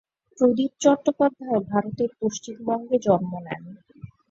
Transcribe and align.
প্রদীপ 0.37 0.71
চট্টোপাধ্যায় 0.79 1.61
ভারতের 1.69 2.11
পশ্চিমবঙ্গে 2.19 2.97
জন্ম 3.05 3.31
নেন। 3.45 3.63